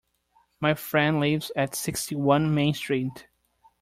[0.59, 3.27] My friend lives at sixty-one Main Street